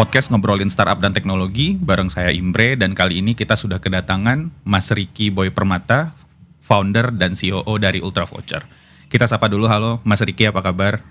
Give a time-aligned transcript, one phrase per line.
[0.00, 4.88] podcast ngobrolin startup dan teknologi bareng saya Imbre dan kali ini kita sudah kedatangan Mas
[4.88, 6.16] Riki Boy Permata,
[6.64, 8.64] founder dan COO dari Ultra Voucher.
[9.12, 11.04] Kita sapa dulu, halo Mas Riki apa kabar?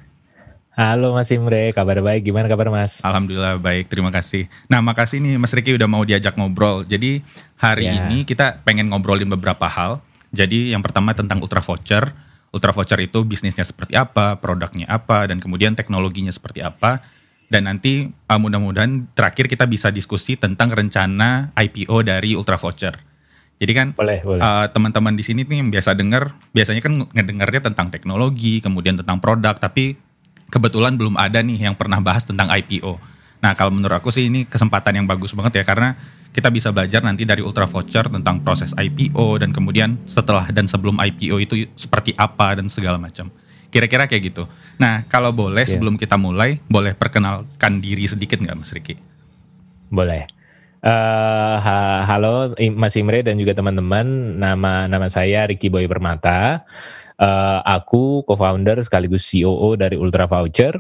[0.74, 2.34] Halo Mas Imre, kabar baik.
[2.34, 2.98] Gimana kabar Mas?
[3.06, 4.50] Alhamdulillah baik, terima kasih.
[4.66, 6.82] Nah makasih nih Mas Riki udah mau diajak ngobrol.
[6.82, 7.22] Jadi
[7.62, 8.10] hari ya.
[8.10, 10.02] ini kita pengen ngobrolin beberapa hal.
[10.34, 12.10] Jadi yang pertama tentang Ultra Voucher.
[12.50, 17.19] Ultra Voucher itu bisnisnya seperti apa, produknya apa, dan kemudian teknologinya seperti apa
[17.50, 22.94] dan nanti uh, mudah-mudahan terakhir kita bisa diskusi tentang rencana IPO dari Ultra Voucher.
[23.60, 24.40] Jadi kan boleh, boleh.
[24.40, 29.20] Uh, teman-teman di sini nih yang biasa dengar, biasanya kan ngedengarnya tentang teknologi, kemudian tentang
[29.20, 30.00] produk, tapi
[30.48, 32.96] kebetulan belum ada nih yang pernah bahas tentang IPO.
[33.44, 35.96] Nah kalau menurut aku sih ini kesempatan yang bagus banget ya karena
[36.30, 41.02] kita bisa belajar nanti dari Ultra Voucher tentang proses IPO dan kemudian setelah dan sebelum
[41.02, 43.34] IPO itu seperti apa dan segala macam.
[43.70, 44.44] Kira-kira kayak gitu.
[44.82, 45.72] Nah, kalau boleh yeah.
[45.78, 48.98] sebelum kita mulai, boleh perkenalkan diri sedikit nggak Mas Riki?
[49.94, 50.26] Boleh.
[50.80, 54.40] Uh, ha halo Mas Imre dan juga teman-teman.
[54.40, 56.64] Nama nama saya Riki Boy Permata.
[57.20, 60.80] Uh, aku co-founder sekaligus COO dari Ultra Voucher.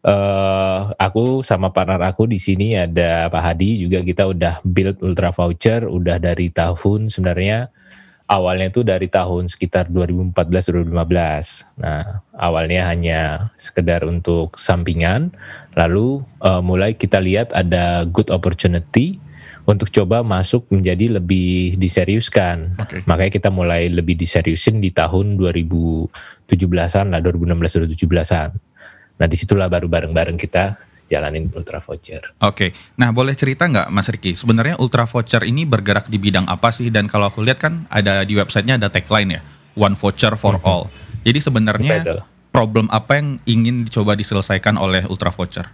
[0.00, 5.28] Uh, aku sama partner aku di sini ada Pak Hadi juga kita udah build Ultra
[5.28, 7.68] Voucher udah dari tahun sebenarnya
[8.30, 11.82] awalnya itu dari tahun sekitar 2014-2015.
[11.82, 15.34] Nah, awalnya hanya sekedar untuk sampingan,
[15.74, 19.18] lalu uh, mulai kita lihat ada good opportunity
[19.66, 22.78] untuk coba masuk menjadi lebih diseriuskan.
[22.78, 23.02] Okay.
[23.04, 28.50] Makanya kita mulai lebih diseriusin di tahun 2017-an lah, 2016-2017-an.
[29.20, 32.30] Nah, di situlah baru bareng-bareng kita jalanin Ultra Voucher.
[32.38, 32.70] Oke, okay.
[32.94, 36.88] nah boleh cerita nggak Mas Riki, sebenarnya Ultra Voucher ini bergerak di bidang apa sih?
[36.94, 39.40] Dan kalau aku lihat kan ada di websitenya ada tagline ya,
[39.74, 40.70] One Voucher for mm -hmm.
[40.70, 40.86] All.
[41.26, 42.22] Jadi sebenarnya
[42.54, 45.66] problem apa yang ingin dicoba diselesaikan oleh Ultra Voucher?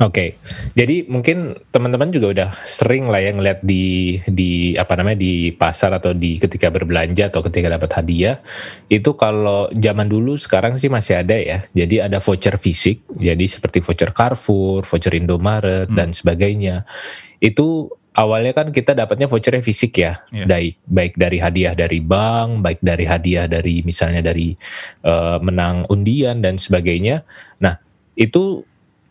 [0.00, 0.28] Oke, okay.
[0.72, 5.92] jadi mungkin teman-teman juga udah sering lah yang ngeliat di di apa namanya di pasar
[5.92, 8.40] atau di ketika berbelanja atau ketika dapat hadiah
[8.88, 11.68] itu kalau zaman dulu sekarang sih masih ada ya.
[11.76, 15.96] Jadi ada voucher fisik, jadi seperti voucher Carrefour, voucher Indomaret hmm.
[16.00, 16.88] dan sebagainya.
[17.36, 20.48] Itu awalnya kan kita dapatnya vouchernya fisik ya, yeah.
[20.48, 24.56] baik baik dari hadiah dari bank, baik dari hadiah dari misalnya dari
[25.04, 27.28] uh, menang undian dan sebagainya.
[27.60, 27.76] Nah
[28.16, 28.64] itu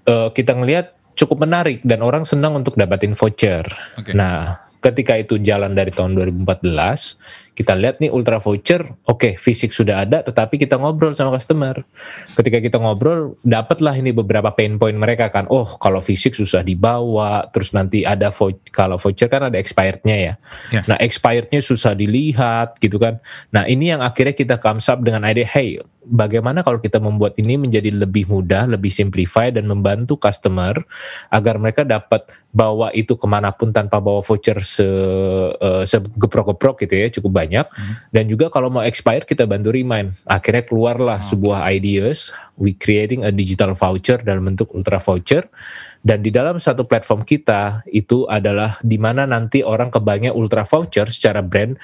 [0.07, 3.67] uh, kita ngelihat cukup menarik dan orang senang untuk dapatin voucher.
[3.99, 4.15] Okay.
[4.15, 9.69] Nah, ketika itu jalan dari tahun 2014, kita lihat nih ultra voucher, oke okay, fisik
[9.69, 11.85] sudah ada, tetapi kita ngobrol sama customer.
[12.33, 15.45] Ketika kita ngobrol, dapatlah ini beberapa pain point mereka kan.
[15.53, 20.33] Oh, kalau fisik susah dibawa, terus nanti ada vo kalau voucher kan ada expirednya ya.
[20.73, 20.83] Yeah.
[20.89, 23.21] Nah, expirednya susah dilihat gitu kan.
[23.53, 25.77] Nah, ini yang akhirnya kita comes up dengan ide, hey,
[26.11, 30.75] bagaimana kalau kita membuat ini menjadi lebih mudah, lebih simplify dan membantu customer
[31.31, 36.93] agar mereka dapat bawa itu ke mana pun tanpa bawa voucher se uh, segeprok-geprok gitu
[36.99, 37.63] ya, cukup banyak.
[37.71, 37.95] Hmm.
[38.11, 40.11] dan juga kalau mau expire kita bantu remind.
[40.27, 45.47] Akhirnya keluarlah oh, sebuah ideas we creating a digital voucher dalam bentuk ultra voucher.
[46.01, 51.07] Dan di dalam satu platform kita itu adalah di mana nanti orang kebayangnya ultra voucher
[51.13, 51.77] secara brand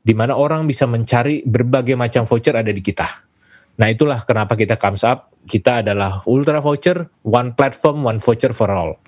[0.00, 3.27] di mana orang bisa mencari berbagai macam voucher ada di kita
[3.78, 8.68] Nah itulah kenapa kita comes up, kita adalah ultra voucher, one platform, one voucher for
[8.68, 8.98] all.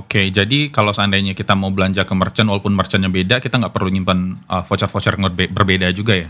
[0.00, 3.92] Oke, jadi kalau seandainya kita mau belanja ke merchant walaupun merchantnya beda, kita nggak perlu
[3.92, 6.28] nyimpan uh, voucher-voucher yang berbeda juga ya?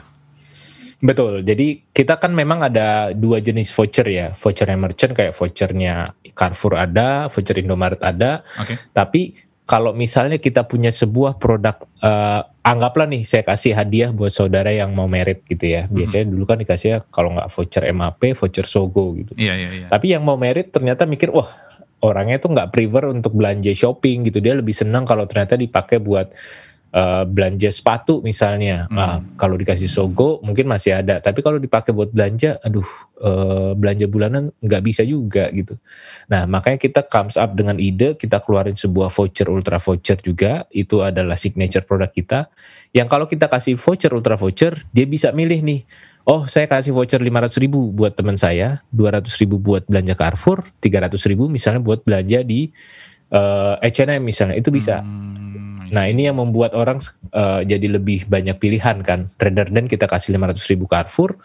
[1.00, 1.46] Betul.
[1.46, 4.26] Jadi kita kan memang ada dua jenis voucher ya.
[4.36, 8.44] Vouchernya merchant kayak vouchernya Carrefour ada, voucher Indomaret ada.
[8.60, 8.76] Okay.
[8.92, 9.32] Tapi
[9.70, 14.90] kalau misalnya kita punya sebuah produk, uh, anggaplah nih saya kasih hadiah buat saudara yang
[14.98, 15.86] mau merit gitu ya.
[15.86, 16.32] Biasanya hmm.
[16.34, 19.30] dulu kan dikasih ya kalau nggak voucher MAP, voucher Sogo gitu.
[19.38, 19.86] Iya, iya, iya.
[19.86, 21.46] Tapi yang mau merit ternyata mikir, wah
[22.02, 26.32] orangnya tuh nggak prefer untuk belanja shopping gitu dia lebih senang kalau ternyata dipakai buat
[26.94, 28.86] uh, belanja sepatu misalnya.
[28.90, 28.96] Hmm.
[28.96, 32.86] nah, kalau dikasih sogo mungkin masih ada tapi kalau dipakai buat belanja aduh
[33.22, 35.78] uh, belanja bulanan nggak bisa juga gitu.
[36.30, 40.66] Nah makanya kita comes up dengan ide kita keluarin sebuah voucher ultra voucher juga.
[40.70, 42.50] Itu adalah signature produk kita.
[42.90, 45.82] Yang kalau kita kasih voucher ultra voucher dia bisa milih nih
[46.30, 51.16] oh saya kasih voucher 500 ribu buat teman saya, 200 ribu buat belanja Carrefour, 300
[51.30, 52.70] ribu misalnya buat belanja di
[53.32, 55.00] uh, H&M misalnya, itu bisa.
[55.00, 57.02] Hmm, nah ini yang membuat orang
[57.34, 61.38] uh, jadi lebih banyak pilihan kan, rather than kita kasih 500 ribu Carrefour,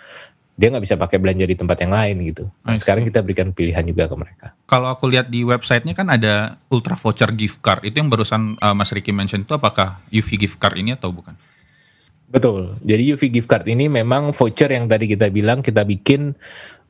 [0.55, 2.47] dia nggak bisa pakai belanja di tempat yang lain gitu.
[2.63, 4.47] Nah, sekarang kita berikan pilihan juga ke mereka.
[4.63, 8.71] Kalau aku lihat di websitenya kan ada Ultra Voucher Gift Card, itu yang barusan uh,
[8.71, 11.35] Mas Ricky mention itu apakah UV Gift Card ini atau bukan?
[12.35, 12.75] Betul.
[12.83, 16.35] Jadi UV gift card ini memang voucher yang tadi kita bilang kita bikin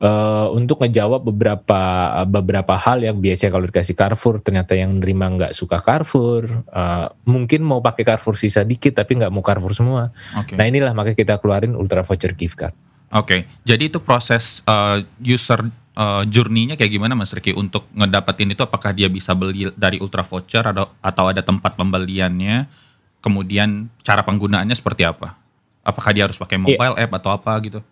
[0.02, 1.82] uh, untuk ngejawab beberapa
[2.26, 7.62] beberapa hal yang biasanya kalau dikasih Carrefour ternyata yang nerima nggak suka Carrefour, uh, mungkin
[7.62, 10.10] mau pakai Carrefour sisa dikit tapi nggak mau Carrefour semua.
[10.34, 10.58] Okay.
[10.58, 12.74] Nah inilah makanya kita keluarin Ultra Voucher gift card.
[13.14, 13.40] Oke, okay.
[13.62, 15.62] jadi itu proses uh, user
[15.94, 20.26] uh, journey-nya kayak gimana Mas Riki untuk ngedapetin itu apakah dia bisa beli dari Ultra
[20.26, 22.85] Voucher atau atau ada tempat pembeliannya?
[23.26, 25.34] Kemudian cara penggunaannya seperti apa?
[25.82, 26.78] Apakah dia harus pakai iya.
[26.78, 27.02] mobile yeah.
[27.10, 27.82] app atau apa gitu?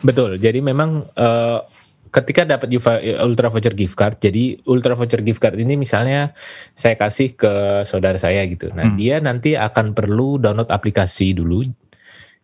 [0.00, 0.40] Betul.
[0.40, 1.60] Jadi memang uh,
[2.08, 2.72] ketika dapat
[3.20, 6.32] Ultra Voucher gift card, jadi Ultra Voucher gift card ini misalnya
[6.72, 8.72] saya kasih ke saudara saya gitu.
[8.72, 8.96] Nah, hmm.
[8.96, 11.68] dia nanti akan perlu download aplikasi dulu.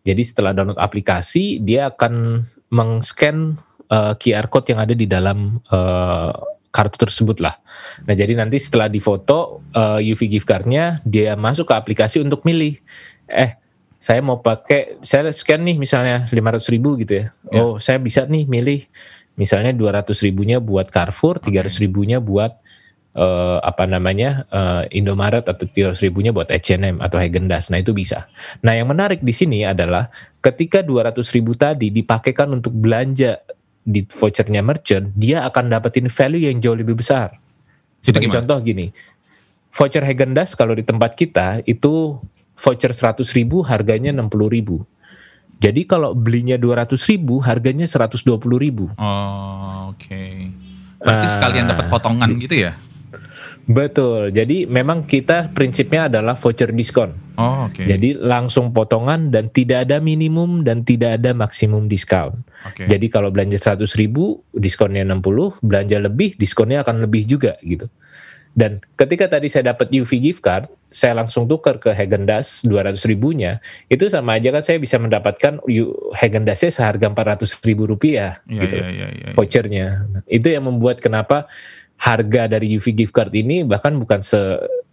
[0.05, 3.59] Jadi setelah download aplikasi, dia akan meng-scan
[3.91, 6.33] uh, eh, QR code yang ada di dalam uh,
[6.69, 7.57] kartu tersebut lah.
[8.05, 12.45] Nah jadi nanti setelah difoto uh, eh, UV gift cardnya dia masuk ke aplikasi untuk
[12.45, 12.77] milih.
[13.25, 13.57] Eh
[13.99, 17.25] saya mau pakai saya scan nih misalnya 500 ribu gitu ya.
[17.51, 17.59] ya.
[17.65, 18.85] Oh saya bisa nih milih
[19.35, 21.87] misalnya 200 ribunya buat Carrefour, 300 okay.
[21.87, 22.59] ribunya buat
[23.15, 27.71] uh, apa namanya uh, Indomaret atau 300 ribunya buat H&M atau Häagen-Dazs.
[27.71, 28.27] Nah itu bisa.
[28.61, 30.11] Nah yang menarik di sini adalah
[30.43, 33.39] ketika 200 ribu tadi dipakaikan untuk belanja
[33.89, 37.33] di vouchernya merchant, dia akan dapetin value yang jauh lebih besar.
[37.99, 38.93] Sebagai contoh gini,
[39.73, 42.21] voucher Hagen Dazs kalau di tempat kita itu
[42.53, 44.85] voucher 100 ribu harganya 60 ribu.
[45.59, 48.87] Jadi kalau belinya 200 ribu harganya 120 ribu.
[48.95, 49.99] Oh, oke.
[49.99, 50.47] Okay.
[51.03, 52.79] Berarti uh, sekalian dapat potongan gitu ya?
[53.69, 54.33] Betul.
[54.33, 57.13] Jadi memang kita prinsipnya adalah voucher diskon.
[57.37, 57.77] Oh, oke.
[57.77, 57.85] Okay.
[57.85, 62.41] Jadi langsung potongan dan tidak ada minimum dan tidak ada maksimum diskon.
[62.65, 62.89] Okay.
[62.89, 67.85] Jadi kalau belanja 100 ribu, diskonnya 60, belanja lebih, diskonnya akan lebih juga gitu.
[68.57, 72.97] Dan ketika tadi saya dapat UV gift card, saya langsung tukar ke Hagen Dazs 200
[73.05, 75.61] ribunya, itu sama aja kan saya bisa mendapatkan
[76.17, 79.87] Hagen Dazsnya seharga 400 ribu rupiah yeah, gitu, yeah, yeah, yeah, vouchernya.
[80.25, 81.45] Itu yang membuat kenapa
[81.99, 84.39] harga dari UV gift card ini bahkan bukan se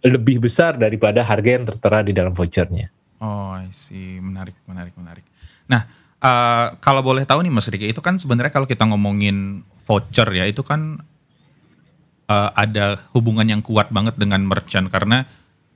[0.03, 2.91] lebih besar daripada harga yang tertera di dalam vouchernya.
[3.17, 4.21] Oh, I see.
[4.21, 5.25] Menarik, menarik, menarik.
[5.65, 5.89] Nah,
[6.21, 10.45] uh, kalau boleh tahu nih Mas Riki, itu kan sebenarnya kalau kita ngomongin voucher ya,
[10.45, 11.01] itu kan
[12.29, 15.25] uh, ada hubungan yang kuat banget dengan merchant karena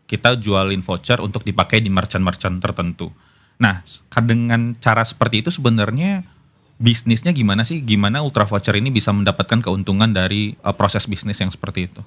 [0.05, 3.09] kita jualin voucher untuk dipakai di merchant-merchant tertentu.
[3.57, 3.81] Nah,
[4.21, 6.27] dengan cara seperti itu sebenarnya
[6.81, 7.79] bisnisnya gimana sih?
[7.85, 12.01] Gimana Ultra Voucher ini bisa mendapatkan keuntungan dari uh, proses bisnis yang seperti itu?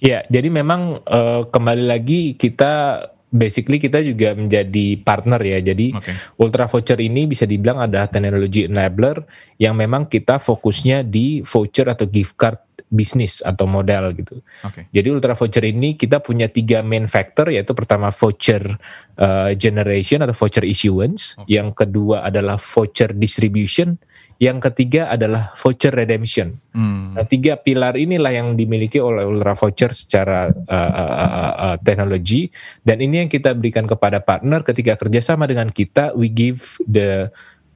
[0.00, 5.60] Ya, jadi memang uh, kembali lagi kita basically kita juga menjadi partner ya.
[5.60, 6.16] Jadi okay.
[6.40, 9.20] Ultra Voucher ini bisa dibilang ada teknologi enabler
[9.60, 12.58] yang memang kita fokusnya di voucher atau gift card
[12.90, 14.42] bisnis atau modal gitu.
[14.66, 14.90] Okay.
[14.90, 18.76] Jadi Ultra Voucher ini kita punya tiga main factor yaitu pertama voucher
[19.16, 21.56] uh, generation atau voucher issuance, okay.
[21.56, 23.94] yang kedua adalah voucher distribution,
[24.42, 26.58] yang ketiga adalah voucher redemption.
[26.74, 27.14] Hmm.
[27.14, 32.50] Nah, tiga pilar inilah yang dimiliki oleh Ultra Voucher secara uh, uh, uh, uh, teknologi
[32.82, 37.28] dan ini yang kita berikan kepada partner ketika kerjasama dengan kita, we give the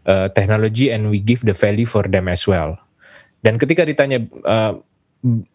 [0.09, 2.81] uh, technology and we give the value for them as well.
[3.45, 4.81] Dan ketika ditanya uh,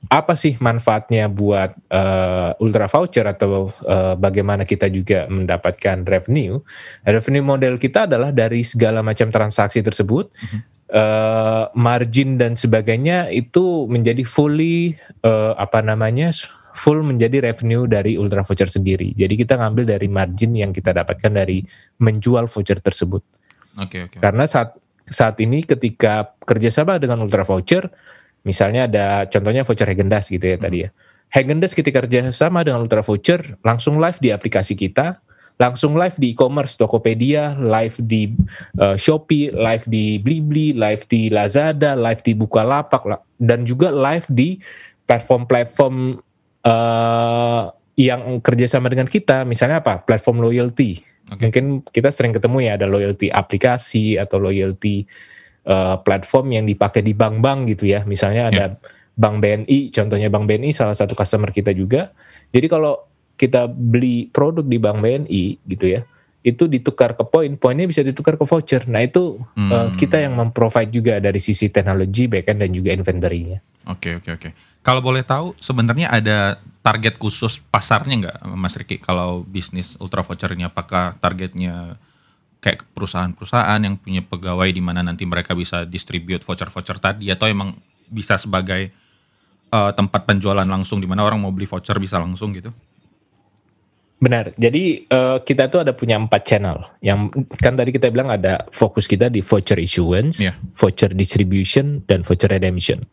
[0.09, 6.57] apa sih manfaatnya buat uh, ultra voucher atau uh, bagaimana kita juga mendapatkan revenue?
[7.05, 10.59] Revenue model kita adalah dari segala macam transaksi tersebut, mm-hmm.
[10.89, 16.33] uh, margin dan sebagainya itu menjadi fully uh, apa namanya
[16.73, 19.13] full menjadi revenue dari ultra voucher sendiri.
[19.13, 21.61] Jadi kita ngambil dari margin yang kita dapatkan dari
[22.01, 23.21] menjual voucher tersebut.
[23.77, 24.17] Oke okay, Okay.
[24.17, 24.73] Karena saat
[25.05, 27.85] saat ini ketika kerjasama dengan ultra voucher
[28.43, 30.65] Misalnya ada contohnya voucher Hagendas gitu ya hmm.
[30.65, 30.89] tadi ya.
[31.29, 35.21] Hagendas ketika kerja sama dengan Ultra Voucher langsung live di aplikasi kita,
[35.61, 38.33] langsung live di e-commerce Tokopedia, live di
[38.81, 43.05] uh, Shopee, live di Blibli, live di Lazada, live di Bukalapak
[43.37, 44.57] dan juga live di
[45.05, 46.17] platform-platform
[46.65, 47.63] uh,
[47.99, 50.01] yang kerjasama dengan kita, misalnya apa?
[50.01, 51.03] Platform loyalty.
[51.29, 51.51] Okay.
[51.51, 55.05] Mungkin kita sering ketemu ya ada loyalty aplikasi atau loyalty
[55.65, 58.05] uh, platform yang dipakai di bank-bank gitu ya.
[58.05, 58.97] Misalnya ada yeah.
[59.19, 62.15] Bank BNI, contohnya Bank BNI salah satu customer kita juga.
[62.55, 63.03] Jadi kalau
[63.35, 66.07] kita beli produk di Bank BNI gitu ya,
[66.39, 68.87] itu ditukar ke poin, poinnya bisa ditukar ke voucher.
[68.87, 69.71] Nah itu hmm.
[69.71, 73.59] uh, kita yang memprovide juga dari sisi teknologi, backend dan juga inventory-nya.
[73.91, 74.41] Oke okay, oke okay, oke.
[74.47, 74.51] Okay.
[74.79, 79.03] Kalau boleh tahu sebenarnya ada target khusus pasarnya nggak, Mas Riki?
[79.03, 81.99] Kalau bisnis ultra voucher ini apakah targetnya
[82.59, 87.71] kayak perusahaan-perusahaan yang punya pegawai di mana nanti mereka bisa distribute voucher-voucher tadi atau emang
[88.11, 88.91] bisa sebagai
[89.71, 92.75] uh, tempat penjualan langsung di mana orang mau beli voucher bisa langsung gitu?
[94.19, 94.51] Benar.
[94.59, 96.83] Jadi uh, kita tuh ada punya empat channel.
[96.99, 100.59] Yang kan tadi kita bilang ada fokus kita di voucher issuance, yeah.
[100.75, 103.07] voucher distribution, dan voucher redemption.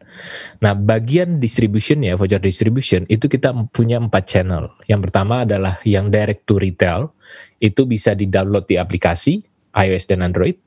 [0.58, 4.74] Nah, bagian distribution ya, voucher distribution itu kita punya empat channel.
[4.90, 7.14] Yang pertama adalah yang direct to retail.
[7.62, 9.46] Itu bisa di-download di aplikasi
[9.78, 10.58] iOS dan Android.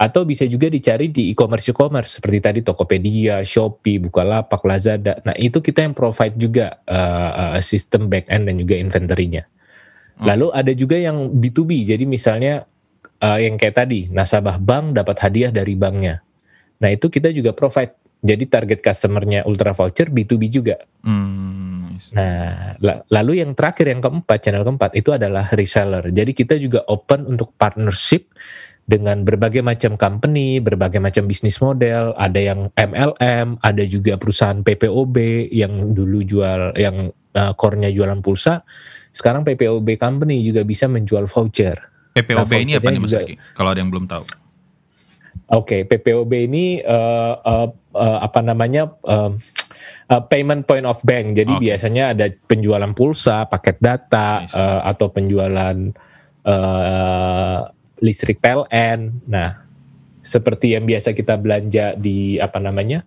[0.00, 5.20] Atau bisa juga dicari di e-commerce e-commerce seperti tadi Tokopedia, Shopee, Bukalapak, Lazada.
[5.28, 9.44] Nah itu kita yang provide juga uh, uh, sistem back end dan juga inventory-nya.
[10.14, 10.26] Hmm.
[10.30, 12.66] Lalu ada juga yang B2B, jadi misalnya
[13.18, 16.22] uh, yang kayak tadi, nasabah bank dapat hadiah dari banknya.
[16.82, 17.96] Nah itu kita juga provide.
[18.24, 20.80] Jadi target customernya Ultra Voucher B2B juga.
[21.04, 22.72] Hmm, nah,
[23.12, 26.08] lalu yang terakhir yang keempat, channel keempat itu adalah reseller.
[26.08, 28.32] Jadi kita juga open untuk partnership
[28.88, 35.48] dengan berbagai macam company, berbagai macam bisnis model, ada yang MLM, ada juga perusahaan PPOB
[35.52, 38.64] yang dulu jual yang uh, core-nya jualan pulsa
[39.14, 41.78] sekarang PPOB company juga bisa menjual voucher.
[42.18, 43.14] PPOB nah, ini apa nih Mas?
[43.54, 44.26] Kalau ada yang belum tahu.
[45.54, 49.30] Oke, okay, PPOB ini uh, uh, uh, apa namanya uh,
[50.10, 51.38] uh, payment point of bank.
[51.38, 51.62] Jadi okay.
[51.70, 54.54] biasanya ada penjualan pulsa, paket data, nice.
[54.54, 55.76] uh, atau penjualan
[56.48, 57.60] uh,
[58.02, 59.26] listrik PLN.
[59.30, 59.62] Nah,
[60.24, 63.04] seperti yang biasa kita belanja di apa namanya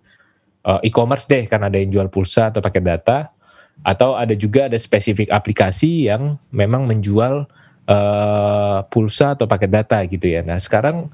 [0.64, 3.37] uh, e-commerce deh, kan ada yang jual pulsa atau paket data
[3.86, 7.46] atau ada juga ada spesifik aplikasi yang memang menjual
[7.88, 10.44] uh, pulsa atau paket data gitu ya.
[10.44, 11.08] Nah sekarang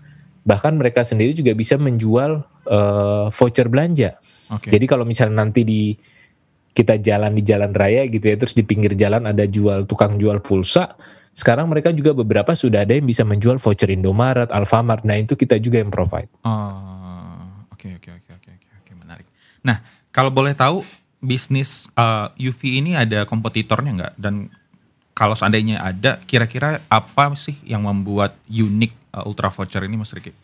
[0.44, 4.20] bahkan mereka sendiri juga bisa menjual uh, voucher belanja.
[4.60, 4.74] Okay.
[4.74, 5.96] Jadi kalau misalnya nanti di
[6.74, 10.42] kita jalan di jalan raya gitu ya, terus di pinggir jalan ada jual tukang jual
[10.42, 10.98] pulsa.
[11.34, 15.02] Sekarang mereka juga beberapa sudah ada yang bisa menjual voucher Indomaret, Alfamart.
[15.02, 16.30] Nah itu kita juga yang provide.
[16.46, 18.50] Oh, oke oke oke oke
[18.82, 19.26] oke menarik.
[19.62, 19.82] Nah
[20.14, 20.86] kalau boleh tahu
[21.24, 24.14] bisnis uh, eh, UV ini ada kompetitornya nggak?
[24.20, 24.52] Dan
[25.16, 30.34] kalau seandainya ada, kira-kira apa sih yang membuat unik uh, Ultra Voucher ini, Mas Riki?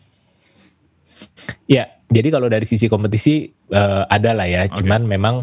[1.69, 4.81] Ya, jadi kalau dari sisi kompetisi uh, ada lah ya, okay.
[4.81, 5.35] cuman memang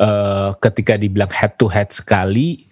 [0.00, 2.64] uh, ketika dibilang head to head sekali,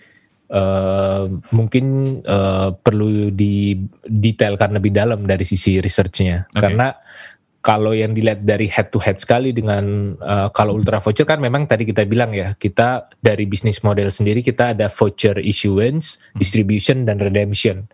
[0.49, 6.63] uh, mungkin uh, perlu didetailkan lebih dalam dari sisi researchnya, okay.
[6.63, 6.97] karena
[7.69, 11.69] kalau yang dilihat dari head to head sekali dengan uh, kalau ultra voucher kan memang
[11.69, 16.41] tadi kita bilang ya kita dari bisnis model sendiri kita ada voucher issuance, hmm.
[16.41, 17.85] distribution dan redemption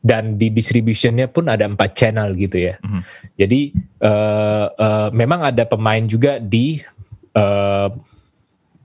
[0.00, 2.74] dan di distributionnya pun ada empat channel gitu ya.
[2.82, 3.02] Mm-hmm.
[3.38, 3.60] Jadi
[4.02, 6.82] uh, uh, memang ada pemain juga di
[7.38, 7.86] uh,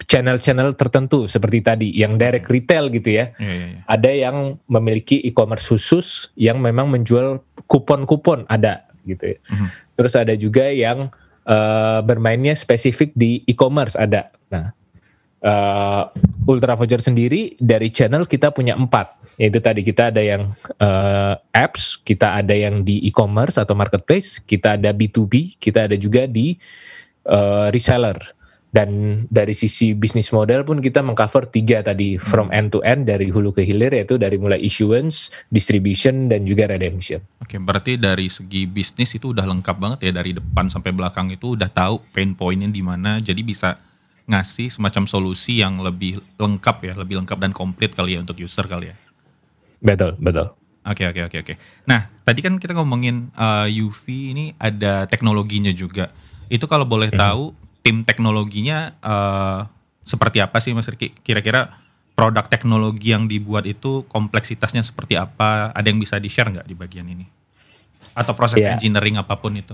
[0.08, 2.54] channel-channel tertentu seperti tadi yang direct hmm.
[2.54, 3.34] retail gitu ya.
[3.36, 3.82] Yeah, yeah, yeah.
[3.92, 4.38] Ada yang
[4.70, 9.38] memiliki e-commerce khusus yang memang menjual kupon-kupon ada gitu ya.
[9.40, 9.70] Mm-hmm.
[9.96, 11.08] Terus ada juga yang
[11.48, 14.30] uh, bermainnya spesifik di e-commerce ada.
[14.52, 14.76] Nah,
[15.42, 16.04] uh,
[16.48, 19.16] Ultra Voucher sendiri dari channel kita punya empat.
[19.38, 24.76] Yaitu tadi kita ada yang uh, apps, kita ada yang di e-commerce atau marketplace, kita
[24.76, 26.58] ada B2B, kita ada juga di
[27.30, 28.37] uh, reseller
[28.68, 33.32] dan dari sisi bisnis model pun kita mengcover tiga tadi from end to end dari
[33.32, 37.24] hulu ke hilir yaitu dari mulai issuance, distribution dan juga redemption.
[37.40, 41.56] Oke, berarti dari segi bisnis itu udah lengkap banget ya dari depan sampai belakang itu
[41.56, 43.80] udah tahu pain pointnya di mana jadi bisa
[44.28, 48.68] ngasih semacam solusi yang lebih lengkap ya, lebih lengkap dan komplit kali ya untuk user
[48.68, 48.96] kali ya.
[49.80, 50.52] Betul, betul.
[50.88, 51.54] Oke, oke, oke, oke.
[51.88, 54.04] Nah, tadi kan kita ngomongin uh, UV
[54.36, 56.12] ini ada teknologinya juga.
[56.52, 57.24] Itu kalau boleh mm -hmm.
[57.24, 57.44] tahu
[57.88, 59.64] tim teknologinya uh,
[60.04, 61.16] seperti apa sih Mas Riki?
[61.24, 61.72] Kira-kira
[62.20, 65.72] produk teknologi yang dibuat itu kompleksitasnya seperti apa?
[65.72, 67.24] Ada yang bisa di-share nggak di bagian ini?
[68.12, 68.76] Atau proses yeah.
[68.76, 69.72] engineering apa pun itu?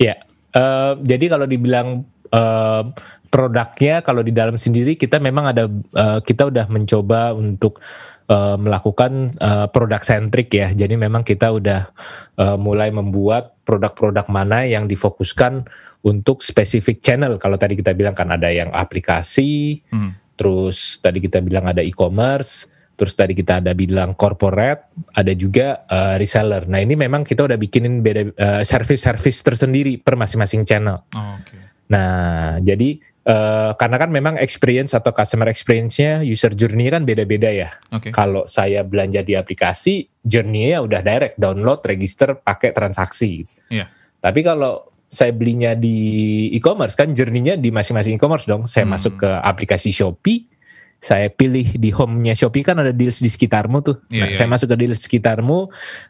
[0.00, 0.18] Ya, yeah.
[0.56, 2.88] uh, jadi kalau dibilang uh,
[3.28, 7.84] produknya kalau di dalam sendiri kita memang ada uh, kita udah mencoba untuk
[8.30, 10.70] uh, melakukan uh, produk sentrik ya.
[10.70, 11.90] Jadi memang kita udah
[12.38, 15.66] uh, mulai membuat produk-produk mana yang difokuskan
[16.06, 17.38] untuk spesifik channel.
[17.42, 20.38] Kalau tadi kita bilang kan ada yang aplikasi, hmm.
[20.38, 26.14] terus tadi kita bilang ada e-commerce, terus tadi kita ada bilang corporate, ada juga uh,
[26.14, 26.64] reseller.
[26.70, 31.02] Nah ini memang kita udah bikinin beda uh, service-service tersendiri per masing-masing channel.
[31.12, 31.60] Oh, okay.
[31.90, 37.70] Nah jadi uh, karena kan memang experience atau customer experience-nya user journey kan beda-beda ya.
[37.90, 38.14] Okay.
[38.14, 43.44] Kalau saya belanja di aplikasi, journey-nya udah direct download, register, pakai transaksi.
[43.68, 43.90] Yeah.
[44.22, 48.66] Tapi kalau saya belinya di e-commerce kan journey-nya di masing-masing e-commerce dong.
[48.66, 48.92] Saya hmm.
[48.94, 50.50] masuk ke aplikasi Shopee,
[50.98, 54.02] saya pilih di home-nya Shopee kan ada deals di sekitarmu tuh.
[54.10, 54.54] Yeah, nah, yeah, saya yeah.
[54.58, 55.58] masuk ke deals sekitarmu,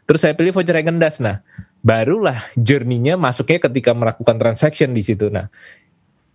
[0.09, 1.21] terus saya pilih voucher Gendas.
[1.21, 1.45] Nah,
[1.85, 5.29] barulah journey-nya masuknya ketika melakukan transaction di situ.
[5.29, 5.53] Nah,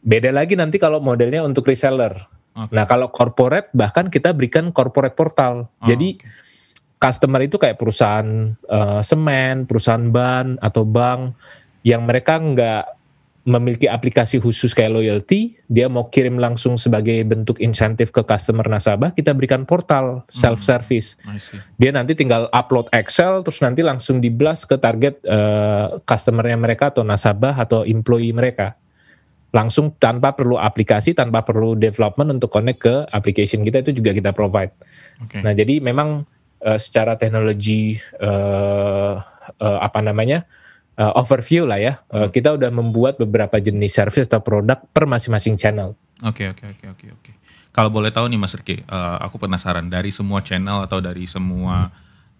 [0.02, 2.26] beda lagi nanti kalau modelnya untuk reseller.
[2.52, 2.74] Okay.
[2.74, 5.72] Nah kalau corporate bahkan kita berikan corporate portal.
[5.80, 6.28] Oh, Jadi okay.
[7.00, 11.32] customer itu kayak perusahaan uh, semen, perusahaan ban atau bank
[11.86, 13.02] yang mereka nggak
[13.42, 19.10] memiliki aplikasi khusus kayak loyalty, dia mau kirim langsung sebagai bentuk insentif ke customer nasabah,
[19.10, 21.18] kita berikan portal self service.
[21.26, 21.42] Hmm,
[21.74, 26.94] dia nanti tinggal upload Excel, terus nanti langsung di blast ke target uh, customernya mereka
[26.94, 28.78] atau nasabah atau employee mereka.
[29.52, 34.32] Langsung tanpa perlu aplikasi, tanpa perlu development untuk connect ke application kita itu juga kita
[34.32, 34.72] provide.
[35.28, 35.44] Okay.
[35.44, 36.24] Nah jadi memang
[36.64, 39.20] uh, secara teknologi uh,
[39.60, 40.48] uh, apa namanya?
[40.98, 41.92] uh, overview lah ya.
[42.12, 45.96] Uh, kita udah membuat beberapa jenis service atau produk per masing-masing channel.
[46.22, 47.32] Oke okay, oke okay, oke okay, oke oke.
[47.72, 51.88] Kalau boleh tahu nih Mas Riki, uh, aku penasaran dari semua channel atau dari semua
[51.88, 51.92] hmm.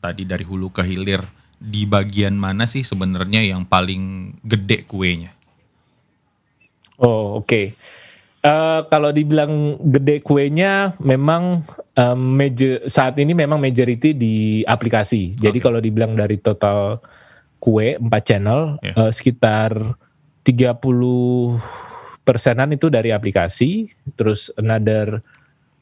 [0.04, 1.24] tadi dari hulu ke hilir
[1.56, 5.32] di bagian mana sih sebenarnya yang paling gede kuenya?
[6.98, 7.46] Oh oke.
[7.46, 7.66] Okay.
[8.42, 11.62] Uh, kalau dibilang gede kuenya, memang
[11.94, 15.38] um, major, saat ini memang majority di aplikasi.
[15.38, 15.66] Jadi okay.
[15.70, 16.98] kalau dibilang dari total
[17.62, 18.98] kue empat channel yeah.
[18.98, 19.94] uh, sekitar
[20.42, 20.82] 30
[22.26, 25.22] persenan itu dari aplikasi terus another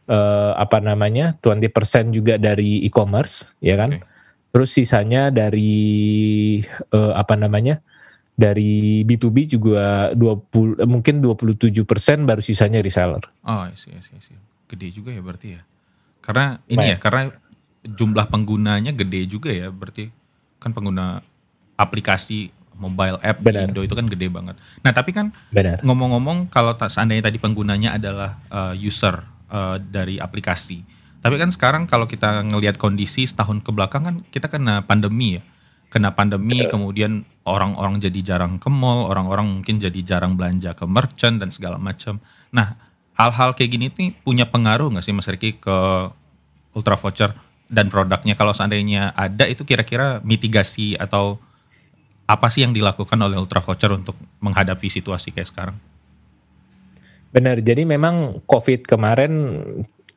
[0.04, 4.04] uh, apa namanya 20% juga dari e-commerce ya kan okay.
[4.52, 6.60] terus sisanya dari
[6.92, 7.80] uh, apa namanya
[8.40, 11.84] dari B2B juga 20 mungkin 27%
[12.24, 13.20] baru sisanya reseller.
[13.44, 14.40] Oh, iya, iya, iya.
[14.64, 15.62] Gede juga ya berarti ya.
[16.24, 16.88] Karena ini Baik.
[16.88, 17.22] ya, karena
[17.84, 20.12] jumlah penggunanya gede juga ya berarti
[20.60, 21.24] kan pengguna
[21.80, 23.68] aplikasi mobile app Benar.
[23.68, 24.56] Indo itu kan gede banget.
[24.80, 25.32] Nah tapi kan
[25.84, 29.20] ngomong-ngomong kalau seandainya tadi penggunanya adalah uh, user
[29.52, 30.80] uh, dari aplikasi,
[31.20, 35.42] tapi kan sekarang kalau kita ngelihat kondisi setahun ke belakang kan kita kena pandemi ya,
[35.90, 36.70] kena pandemi Betul.
[36.78, 41.76] kemudian orang-orang jadi jarang ke mall, orang-orang mungkin jadi jarang belanja ke merchant dan segala
[41.76, 42.22] macam.
[42.54, 42.78] Nah
[43.18, 45.76] hal-hal kayak gini nih punya pengaruh nggak sih Mas Riki ke
[46.72, 47.34] Ultra Voucher
[47.66, 51.42] dan produknya kalau seandainya ada itu kira-kira mitigasi atau
[52.30, 55.76] apa sih yang dilakukan oleh Ultra Voucher untuk menghadapi situasi kayak sekarang?
[57.30, 59.32] Benar, jadi memang COVID kemarin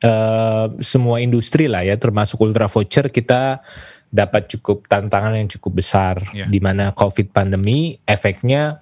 [0.02, 3.62] uh, semua industri lah ya, termasuk Ultra Voucher kita
[4.14, 6.46] dapat cukup tantangan yang cukup besar, yeah.
[6.46, 8.78] di mana COVID pandemi efeknya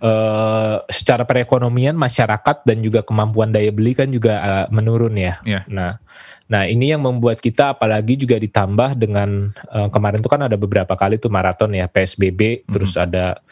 [0.00, 5.36] uh, secara perekonomian masyarakat dan juga kemampuan daya beli kan juga uh, menurun ya.
[5.44, 5.68] Yeah.
[5.68, 6.00] Nah,
[6.48, 10.96] nah ini yang membuat kita apalagi juga ditambah dengan uh, kemarin itu kan ada beberapa
[10.96, 12.72] kali tuh maraton ya PSBB, mm-hmm.
[12.72, 13.44] terus ada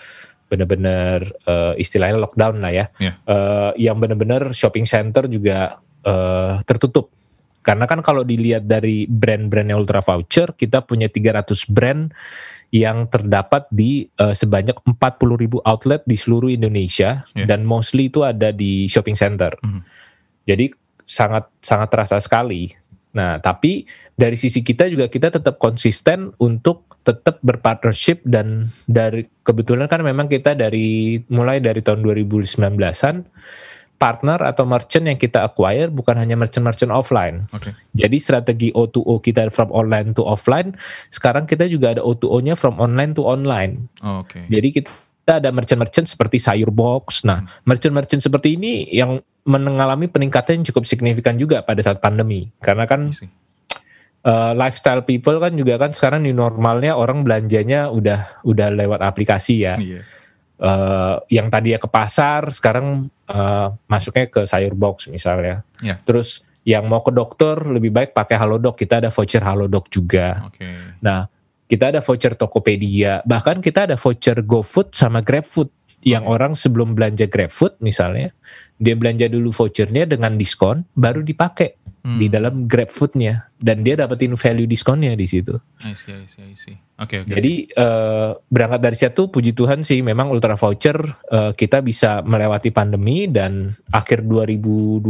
[0.48, 3.20] benar-benar uh, istilahnya lockdown lah ya, yeah.
[3.28, 5.76] uh, yang benar-benar shopping center juga
[6.08, 7.12] uh, tertutup.
[7.62, 12.08] Karena kan kalau dilihat dari brand-brandnya Ultra Voucher, kita punya 300 brand
[12.68, 14.96] yang terdapat di uh, sebanyak 40
[15.40, 17.48] ribu outlet di seluruh Indonesia yeah.
[17.48, 19.56] dan mostly itu ada di shopping center.
[19.64, 19.80] Mm.
[20.44, 20.66] Jadi
[21.08, 22.68] sangat sangat terasa sekali.
[23.16, 29.88] Nah, tapi dari sisi kita juga kita tetap konsisten untuk tetap berpartnership dan dari kebetulan
[29.88, 33.16] kan memang kita dari mulai dari tahun 2019-an
[33.98, 37.50] partner atau merchant yang kita acquire bukan hanya merchant-merchant offline.
[37.50, 37.74] Okay.
[37.98, 40.78] Jadi strategi O2O kita from online to offline,
[41.10, 43.90] sekarang kita juga ada O2O-nya from online to online.
[44.00, 44.38] Oh, Oke.
[44.38, 44.44] Okay.
[44.46, 47.26] Jadi kita ada merchant-merchant seperti sayur box.
[47.26, 47.66] Nah, hmm.
[47.66, 52.46] merchant-merchant seperti ini yang mengalami peningkatan yang cukup signifikan juga pada saat pandemi.
[52.62, 53.10] Karena kan
[54.22, 59.66] uh, lifestyle people kan juga kan sekarang di normalnya orang belanjanya udah udah lewat aplikasi
[59.66, 59.74] ya.
[59.74, 60.06] Yeah
[60.62, 65.62] uh, yang tadi ya ke pasar sekarang uh, masuknya ke sayur box misalnya.
[65.82, 65.98] Yeah.
[66.04, 68.76] Terus yang mau ke dokter lebih baik pakai Halodoc.
[68.76, 70.52] Kita ada voucher Halodoc juga.
[70.52, 71.00] Okay.
[71.00, 71.24] Nah,
[71.64, 73.24] kita ada voucher Tokopedia.
[73.24, 75.72] Bahkan kita ada voucher GoFood sama GrabFood.
[75.98, 76.34] Yang okay.
[76.38, 78.30] orang sebelum belanja GrabFood misalnya,
[78.78, 82.18] dia belanja dulu vouchernya dengan diskon, baru dipakai hmm.
[82.18, 85.54] di dalam GrabFood-nya dan dia dapetin value diskonnya di situ.
[85.82, 86.76] I see, I see, I see.
[86.98, 87.32] Oke, okay, okay.
[87.38, 90.98] Jadi uh, berangkat dari situ puji Tuhan sih memang Ultra Voucher
[91.30, 95.06] uh, kita bisa melewati pandemi dan akhir 2020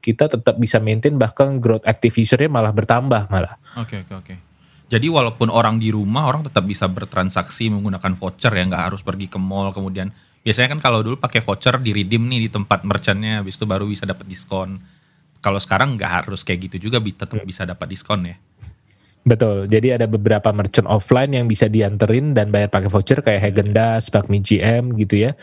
[0.00, 3.60] kita tetap bisa maintain bahkan growth active usernya malah bertambah malah.
[3.76, 4.24] Oke, okay, oke, okay, oke.
[4.24, 4.38] Okay.
[4.90, 9.30] Jadi walaupun orang di rumah orang tetap bisa bertransaksi menggunakan voucher ya nggak harus pergi
[9.30, 10.10] ke mall kemudian
[10.42, 13.86] biasanya kan kalau dulu pakai voucher di redeem nih di tempat merchantnya habis itu baru
[13.86, 14.82] bisa dapat diskon
[15.40, 18.36] kalau sekarang nggak harus kayak gitu juga tetap bisa dapat diskon ya.
[19.20, 19.68] Betul.
[19.68, 24.40] Jadi ada beberapa merchant offline yang bisa dianterin dan bayar pakai voucher kayak Hagendas, Bakmi
[24.40, 25.36] GM gitu ya.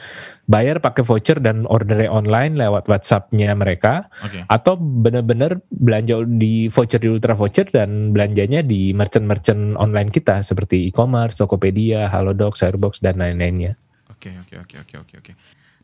[0.50, 4.10] Bayar pakai voucher dan order online lewat WhatsApp-nya mereka.
[4.26, 4.50] Okay.
[4.50, 10.90] Atau benar-benar belanja di voucher di Ultra Voucher dan belanjanya di merchant-merchant online kita seperti
[10.90, 13.78] e-commerce, Tokopedia, Halodoc, Airbox dan lain-lainnya.
[14.10, 15.32] Oke, okay, oke, okay, oke, okay, oke, oke, oke.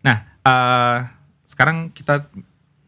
[0.02, 0.98] Nah, uh,
[1.46, 2.26] sekarang kita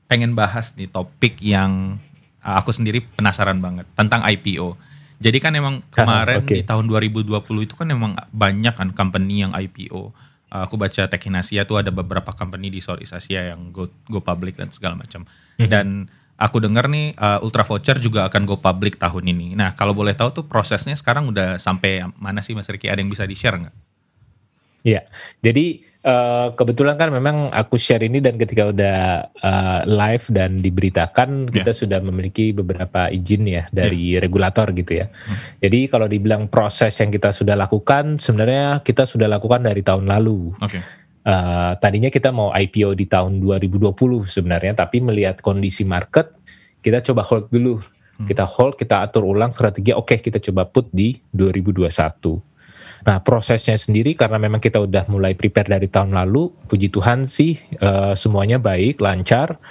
[0.05, 1.97] pengen bahas nih topik yang
[2.45, 4.77] uh, aku sendiri penasaran banget tentang IPO.
[5.17, 6.61] Jadi kan emang kemarin okay.
[6.61, 7.31] di tahun 2020
[7.65, 10.11] itu kan emang banyak kan company yang IPO.
[10.51, 13.89] Uh, aku baca Tech in Asia tuh ada beberapa company di Southeast Asia yang go
[14.11, 15.25] go public dan segala macam.
[15.57, 15.69] Mm-hmm.
[15.71, 19.55] Dan aku dengar nih uh, Ultra Voucher juga akan go public tahun ini.
[19.55, 22.91] Nah, kalau boleh tahu tuh prosesnya sekarang udah sampai mana sih Mas Riki?
[22.91, 23.75] Ada yang bisa di-share nggak?
[24.85, 25.01] Iya,
[25.41, 28.97] jadi uh, kebetulan kan memang aku share ini dan ketika udah
[29.41, 31.53] uh, live dan diberitakan yeah.
[31.61, 34.21] kita sudah memiliki beberapa izin ya dari yeah.
[34.21, 35.09] regulator gitu ya.
[35.09, 35.37] Hmm.
[35.59, 40.53] Jadi kalau dibilang proses yang kita sudah lakukan, sebenarnya kita sudah lakukan dari tahun lalu.
[40.61, 40.81] Okay.
[41.25, 43.97] Uh, tadinya kita mau IPO di tahun 2020
[44.29, 46.29] sebenarnya, tapi melihat kondisi market,
[46.85, 47.81] kita coba hold dulu.
[48.15, 48.29] Hmm.
[48.29, 49.91] Kita hold, kita atur ulang strategi.
[49.91, 52.54] Oke, okay, kita coba put di 2021
[53.05, 57.57] Nah prosesnya sendiri karena memang kita udah mulai prepare dari tahun lalu, puji Tuhan sih
[57.77, 59.61] uh, semuanya baik, lancar.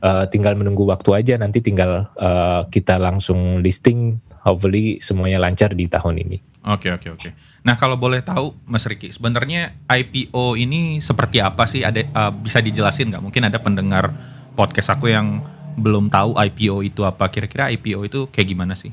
[0.00, 5.86] Uh, tinggal menunggu waktu aja nanti tinggal uh, kita langsung listing hopefully semuanya lancar di
[5.86, 6.40] tahun ini.
[6.66, 7.20] Oke okay, oke okay, oke.
[7.20, 7.32] Okay.
[7.60, 11.84] Nah kalau boleh tahu Mas Riki, sebenarnya IPO ini seperti apa sih?
[11.84, 13.22] Ada uh, bisa dijelasin nggak?
[13.22, 14.12] Mungkin ada pendengar
[14.56, 15.44] podcast aku yang
[15.76, 17.28] belum tahu IPO itu apa.
[17.28, 18.90] Kira-kira IPO itu kayak gimana sih?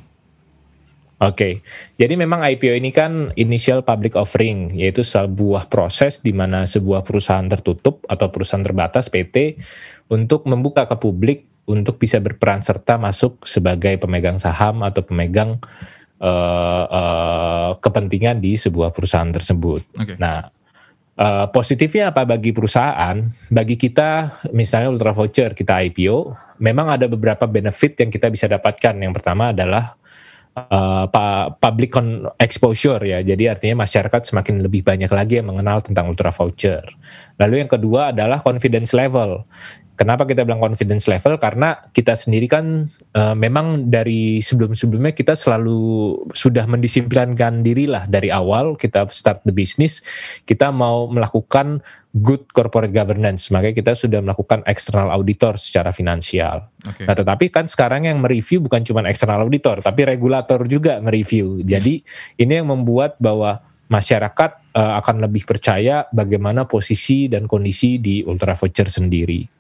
[1.18, 1.54] Oke, okay.
[1.98, 7.50] jadi memang IPO ini kan initial public offering, yaitu sebuah proses di mana sebuah perusahaan
[7.50, 9.58] tertutup atau perusahaan terbatas PT
[10.14, 15.58] untuk membuka ke publik untuk bisa berperan serta masuk sebagai pemegang saham atau pemegang
[16.22, 19.84] uh, uh, kepentingan di sebuah perusahaan tersebut.
[19.98, 20.16] Okay.
[20.22, 20.48] Nah,
[21.20, 23.20] uh, positifnya apa bagi perusahaan?
[23.52, 28.96] Bagi kita, misalnya Ultra Voucher kita IPO, memang ada beberapa benefit yang kita bisa dapatkan.
[28.96, 30.00] Yang pertama adalah
[30.58, 31.06] uh,
[31.62, 31.94] public
[32.42, 33.22] exposure ya.
[33.22, 36.82] Jadi artinya masyarakat semakin lebih banyak lagi yang mengenal tentang ultra voucher.
[37.38, 39.46] Lalu yang kedua adalah confidence level.
[39.98, 41.42] Kenapa kita bilang confidence level?
[41.42, 42.86] Karena kita sendiri kan
[43.18, 49.52] uh, memang dari sebelum-sebelumnya kita selalu sudah mendisiplinkan diri lah dari awal kita start the
[49.52, 50.06] business
[50.46, 51.82] kita mau melakukan
[52.14, 53.50] good corporate governance.
[53.50, 56.70] Makanya kita sudah melakukan external auditor secara finansial.
[56.86, 57.10] Okay.
[57.10, 61.66] Nah, tetapi kan sekarang yang mereview bukan cuma external auditor, tapi regulator juga mereview.
[61.66, 62.06] Jadi
[62.38, 68.54] ini yang membuat bahwa masyarakat uh, akan lebih percaya bagaimana posisi dan kondisi di ultra
[68.54, 69.57] voucher sendiri.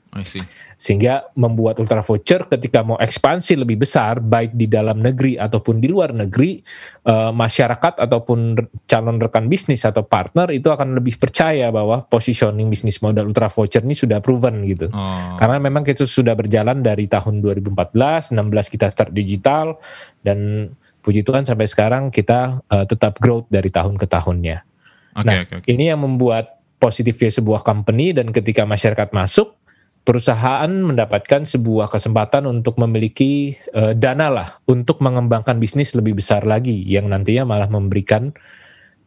[0.77, 5.89] Sehingga membuat Ultra Voucher ketika mau ekspansi lebih besar, baik di dalam negeri ataupun di
[5.89, 6.61] luar negeri,
[7.09, 13.01] uh, masyarakat ataupun calon rekan bisnis atau partner itu akan lebih percaya bahwa positioning bisnis
[13.01, 14.89] modal Ultra Voucher ini sudah proven gitu.
[14.93, 15.35] Oh.
[15.37, 19.81] Karena memang itu sudah berjalan dari tahun 2014, 16 kita start digital
[20.21, 20.69] dan
[21.01, 24.67] puji Tuhan sampai sekarang kita uh, tetap growth dari tahun ke tahunnya.
[25.17, 25.69] Okay, nah, okay, okay.
[25.73, 29.57] ini yang membuat positifnya sebuah company dan ketika masyarakat masuk
[30.07, 36.79] perusahaan mendapatkan sebuah kesempatan untuk memiliki uh, dana lah untuk mengembangkan bisnis lebih besar lagi
[36.87, 38.31] yang nantinya malah memberikan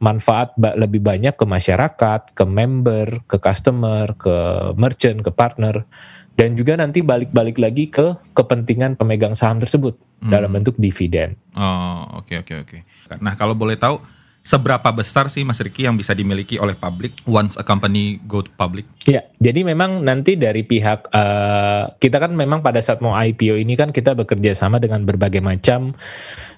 [0.01, 4.37] manfaat lebih banyak ke masyarakat, ke member, ke customer, ke
[4.77, 5.89] merchant, ke partner
[6.37, 10.33] dan juga nanti balik-balik lagi ke kepentingan pemegang saham tersebut hmm.
[10.33, 11.37] dalam bentuk dividen.
[11.57, 13.09] Oh, oke okay, oke okay, oke.
[13.09, 13.21] Okay.
[13.21, 14.01] Nah, kalau boleh tahu
[14.41, 18.49] seberapa besar sih Mas Riki yang bisa dimiliki oleh publik once a company go to
[18.57, 18.89] public?
[19.05, 23.77] Ya, jadi memang nanti dari pihak uh, kita kan memang pada saat mau IPO ini
[23.77, 25.93] kan kita bekerja sama dengan berbagai macam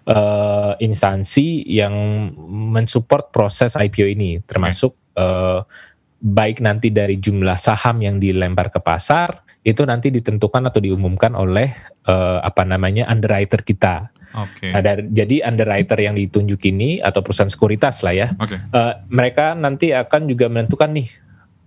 [0.07, 1.95] uh, instansi yang
[2.49, 5.67] mensupport proses IPO ini, termasuk uh,
[6.23, 11.71] baik nanti dari jumlah saham yang dilempar ke pasar itu nanti ditentukan atau diumumkan oleh
[12.07, 14.11] uh, apa namanya underwriter kita.
[14.33, 14.73] Okay.
[14.73, 18.59] Nah, dari, jadi underwriter yang ditunjuk ini atau perusahaan sekuritas lah ya, okay.
[18.73, 21.09] uh, mereka nanti akan juga menentukan nih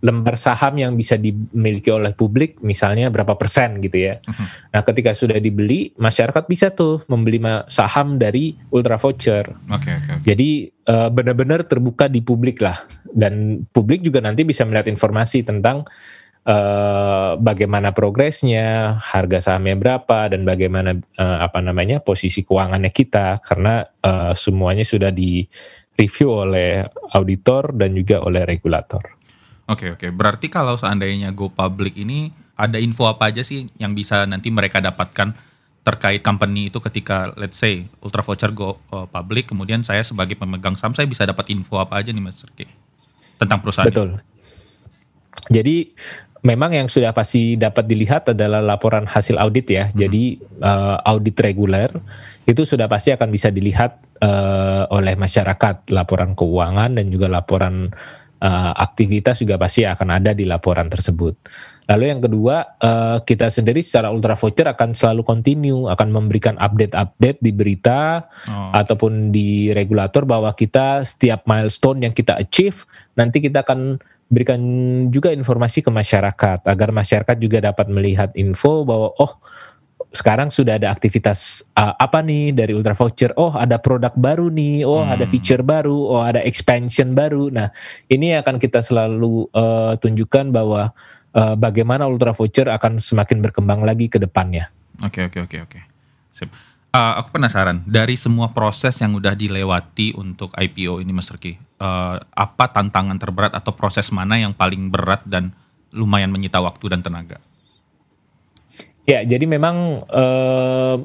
[0.05, 4.21] lembar saham yang bisa dimiliki oleh publik misalnya berapa persen gitu ya.
[4.21, 4.45] Uh-huh.
[4.69, 9.49] Nah ketika sudah dibeli masyarakat bisa tuh membeli saham dari Ultra Voucher.
[9.65, 10.21] Okay, okay, okay.
[10.21, 10.49] Jadi
[10.93, 12.77] uh, benar-benar terbuka di publik lah
[13.09, 15.87] dan publik juga nanti bisa melihat informasi tentang
[16.45, 23.83] uh, bagaimana progresnya, harga sahamnya berapa dan bagaimana uh, apa namanya posisi keuangannya kita karena
[24.05, 25.43] uh, semuanya sudah di
[25.97, 26.85] review oleh
[27.17, 29.03] auditor dan juga oleh regulator.
[29.65, 30.09] Oke okay, oke, okay.
[30.13, 34.79] berarti kalau seandainya go public ini ada info apa aja sih yang bisa nanti mereka
[34.79, 35.35] dapatkan
[35.85, 40.73] terkait company itu ketika let's say Ultra Voucher go uh, public kemudian saya sebagai pemegang
[40.73, 42.65] saham saya bisa dapat info apa aja nih Mas Riki
[43.37, 44.17] tentang perusahaan Betul.
[45.51, 45.93] Jadi
[46.45, 49.89] memang yang sudah pasti dapat dilihat adalah laporan hasil audit ya.
[49.89, 49.97] Hmm.
[49.97, 50.23] Jadi
[50.61, 51.89] uh, audit reguler
[52.45, 57.89] itu sudah pasti akan bisa dilihat uh, oleh masyarakat laporan keuangan dan juga laporan
[58.45, 61.33] uh, aktivitas juga pasti akan ada di laporan tersebut.
[61.85, 67.45] Lalu yang kedua, uh, kita sendiri secara Ultra Voucher akan selalu continue, akan memberikan update-update
[67.45, 68.73] di berita oh.
[68.73, 74.59] ataupun di regulator bahwa kita setiap milestone yang kita achieve, nanti kita akan berikan
[75.13, 79.37] juga informasi ke masyarakat agar masyarakat juga dapat melihat info bahwa oh
[80.15, 83.35] sekarang sudah ada aktivitas uh, apa nih dari Ultra Voucher?
[83.35, 84.87] Oh, ada produk baru nih.
[84.87, 85.11] Oh, hmm.
[85.11, 85.99] ada feature baru.
[86.07, 87.51] Oh, ada expansion baru.
[87.51, 87.67] Nah,
[88.07, 90.95] ini akan kita selalu uh, tunjukkan bahwa
[91.35, 94.71] uh, bagaimana Ultra Voucher akan semakin berkembang lagi ke depannya.
[95.03, 96.74] Oke, okay, oke, okay, oke, okay, oke.
[96.95, 102.23] Uh, aku penasaran dari semua proses yang udah dilewati untuk IPO ini, Mas Riki, uh,
[102.31, 105.51] apa tantangan terberat atau proses mana yang paling berat dan
[105.91, 107.43] lumayan menyita waktu dan tenaga?
[109.03, 111.03] Ya, jadi memang uh,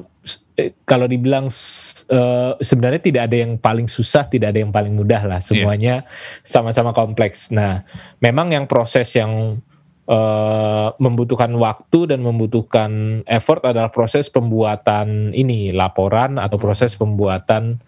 [0.87, 5.39] kalau dibilang uh, sebenarnya tidak ada yang paling susah, tidak ada yang paling mudah lah.
[5.43, 6.07] Semuanya
[6.39, 6.97] sama-sama yeah.
[7.03, 7.51] kompleks.
[7.51, 7.83] Nah,
[8.23, 9.59] memang yang proses yang
[10.11, 17.79] uh, membutuhkan waktu dan membutuhkan effort adalah proses pembuatan ini laporan atau proses pembuatan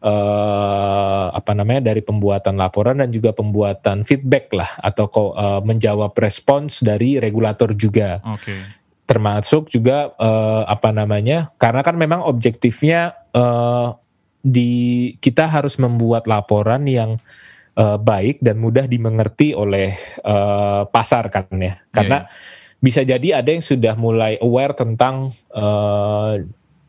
[0.00, 6.80] uh, apa namanya dari pembuatan laporan dan juga pembuatan feedback lah atau uh, menjawab respons
[6.80, 8.24] dari regulator juga.
[8.40, 13.94] Okay termasuk juga uh, apa namanya karena kan memang objektifnya uh,
[14.42, 17.45] di kita harus membuat laporan yang uh,
[17.76, 19.92] baik dan mudah dimengerti oleh
[20.24, 22.80] uh, pasar kan ya karena yeah.
[22.80, 26.34] bisa jadi ada yang sudah mulai aware tentang uh,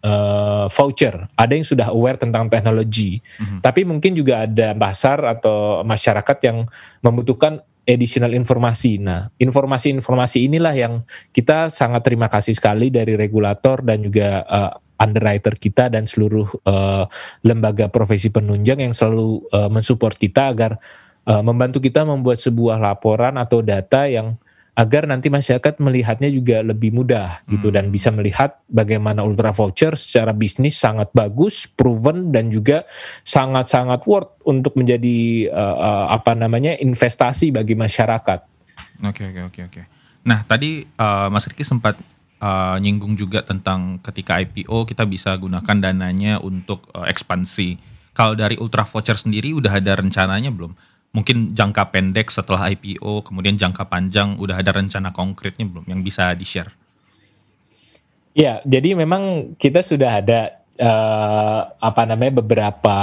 [0.03, 3.59] uh, voucher ada yang sudah aware tentang teknologi mm-hmm.
[3.59, 6.63] tapi mungkin juga ada pasar atau masyarakat yang
[7.03, 8.99] membutuhkan additional informasi.
[8.99, 10.93] Nah, informasi-informasi inilah yang
[11.31, 17.05] kita sangat terima kasih sekali dari regulator dan juga uh, underwriter kita dan seluruh uh,
[17.45, 20.81] lembaga profesi penunjang yang selalu uh, mensupport kita agar
[21.29, 24.37] uh, membantu kita membuat sebuah laporan atau data yang
[24.77, 27.93] agar nanti masyarakat melihatnya juga lebih mudah gitu dan hmm.
[27.97, 32.85] bisa melihat bagaimana ultra voucher secara bisnis sangat bagus, proven dan juga
[33.25, 38.39] sangat-sangat worth untuk menjadi uh, uh, apa namanya investasi bagi masyarakat.
[39.01, 39.81] Oke oke oke oke.
[40.29, 41.97] Nah tadi uh, Mas Riki sempat
[42.41, 47.77] uh, nyinggung juga tentang ketika IPO kita bisa gunakan dananya untuk uh, ekspansi.
[48.17, 50.73] Kalau dari ultra voucher sendiri udah ada rencananya belum?
[51.17, 56.29] mungkin jangka pendek setelah IPO, kemudian jangka panjang udah ada rencana konkretnya belum yang bisa
[56.37, 56.69] di-share?
[58.37, 62.97] Ya, jadi memang kita sudah ada uh, apa namanya beberapa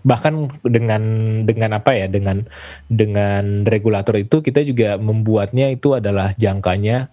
[0.00, 1.02] bahkan dengan
[1.44, 2.48] dengan apa ya dengan
[2.88, 7.12] dengan regulator itu kita juga membuatnya itu adalah jangkanya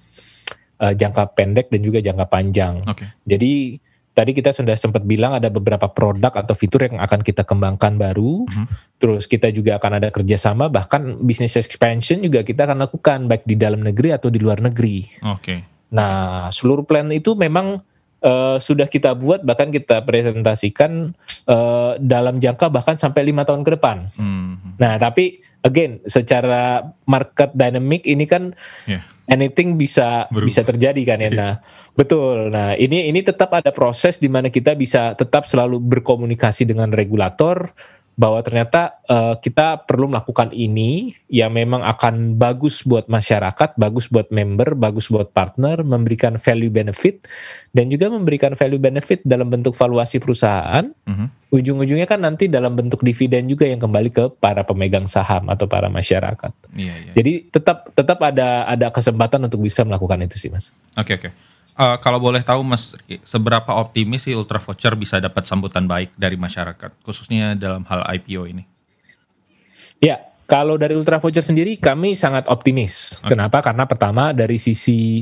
[0.81, 2.85] uh, jangka pendek dan juga jangka panjang.
[2.85, 3.07] Okay.
[3.25, 3.81] Jadi
[4.17, 8.49] tadi kita sudah sempat bilang ada beberapa produk atau fitur yang akan kita kembangkan baru.
[8.49, 8.65] Mm-hmm.
[8.97, 13.53] Terus kita juga akan ada kerjasama, bahkan bisnis expansion juga kita akan lakukan baik di
[13.53, 15.05] dalam negeri atau di luar negeri.
[15.21, 15.41] Oke.
[15.45, 15.59] Okay.
[15.93, 17.85] Nah, seluruh plan itu memang
[18.25, 21.13] uh, sudah kita buat bahkan kita presentasikan
[21.45, 24.09] uh, dalam jangka bahkan sampai lima tahun ke depan.
[24.17, 24.81] Mm-hmm.
[24.81, 28.57] Nah, tapi again secara market dynamic ini kan
[28.89, 30.47] yeah anything bisa Berubah.
[30.47, 31.29] bisa terjadi kan ya.
[31.29, 31.37] Iya.
[31.37, 31.53] Nah,
[31.93, 32.49] betul.
[32.49, 37.69] Nah, ini ini tetap ada proses di mana kita bisa tetap selalu berkomunikasi dengan regulator
[38.17, 44.33] bahwa ternyata uh, kita perlu melakukan ini yang memang akan bagus buat masyarakat, bagus buat
[44.33, 47.29] member, bagus buat partner, memberikan value benefit
[47.77, 50.89] dan juga memberikan value benefit dalam bentuk valuasi perusahaan.
[51.05, 51.27] Mm-hmm.
[51.53, 55.85] Ujung-ujungnya kan nanti dalam bentuk dividen juga yang kembali ke para pemegang saham atau para
[55.87, 56.51] masyarakat.
[56.73, 57.15] Yeah, yeah.
[57.15, 60.73] Jadi tetap tetap ada ada kesempatan untuk bisa melakukan itu sih, Mas.
[60.97, 61.29] Oke okay, oke.
[61.29, 61.56] Okay.
[61.77, 66.33] Uh, kalau boleh tahu Mas, seberapa optimis sih Ultra Voucher bisa dapat sambutan baik dari
[66.33, 68.65] masyarakat, khususnya dalam hal IPO ini?
[70.01, 70.17] Ya,
[70.49, 73.21] kalau dari Ultra Voucher sendiri kami sangat optimis.
[73.21, 73.37] Okay.
[73.37, 73.61] Kenapa?
[73.61, 75.21] Karena pertama dari sisi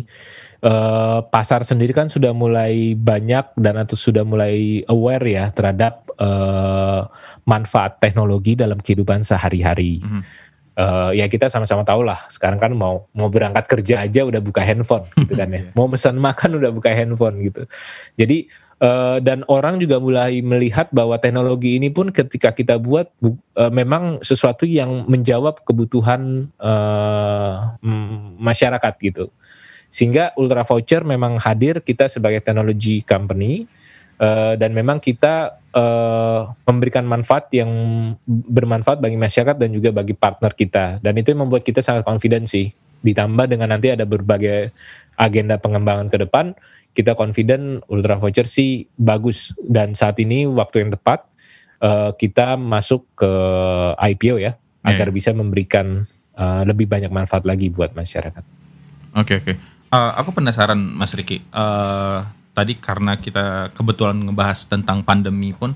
[0.63, 7.04] uh, pasar sendiri kan sudah mulai banyak dan atau sudah mulai aware ya terhadap uh,
[7.44, 10.00] manfaat teknologi dalam kehidupan sehari-hari.
[10.00, 10.45] Mm -hmm
[10.80, 14.62] uh, ya kita sama-sama tahu lah sekarang kan mau mau berangkat kerja aja udah buka
[14.62, 15.62] handphone gitu kan ya.
[15.78, 17.68] Mau pesan makan udah buka handphone gitu.
[18.20, 18.48] Jadi
[18.84, 24.22] uh, dan orang juga mulai melihat bahwa teknologi ini pun ketika kita buat uh, memang
[24.22, 27.76] sesuatu yang menjawab kebutuhan uh,
[28.40, 29.32] masyarakat gitu.
[29.88, 33.68] Sehingga ultra voucher memang hadir kita sebagai teknologi company
[34.16, 37.70] Uh, dan memang kita uh, memberikan manfaat yang
[38.26, 42.48] bermanfaat bagi masyarakat dan juga bagi partner kita dan itu yang membuat kita sangat confident
[42.48, 42.72] sih
[43.06, 44.74] ditambah dengan nanti ada berbagai
[45.20, 46.58] agenda pengembangan ke depan
[46.96, 51.28] kita confident ultra voucher sih bagus dan saat ini waktu yang tepat
[51.84, 53.32] uh, kita masuk ke
[54.00, 54.56] IPO ya yeah.
[54.88, 56.08] agar bisa memberikan
[56.40, 58.44] uh, lebih banyak manfaat lagi buat masyarakat.
[59.16, 59.46] Oke okay, oke.
[59.52, 59.56] Okay.
[59.92, 61.44] Uh, aku penasaran Mas Riki.
[61.52, 62.24] Uh,
[62.56, 65.76] tadi karena kita kebetulan ngebahas tentang pandemi pun